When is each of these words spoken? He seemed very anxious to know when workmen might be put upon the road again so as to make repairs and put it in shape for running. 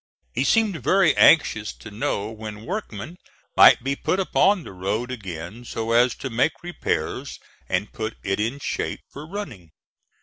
He 0.33 0.43
seemed 0.43 0.77
very 0.81 1.15
anxious 1.15 1.73
to 1.73 1.91
know 1.91 2.31
when 2.31 2.65
workmen 2.65 3.17
might 3.55 3.83
be 3.83 3.95
put 3.95 4.19
upon 4.19 4.63
the 4.63 4.71
road 4.73 5.11
again 5.11 5.63
so 5.63 5.91
as 5.91 6.15
to 6.15 6.31
make 6.31 6.63
repairs 6.63 7.37
and 7.69 7.93
put 7.93 8.15
it 8.23 8.39
in 8.39 8.57
shape 8.57 9.01
for 9.13 9.27
running. 9.27 9.69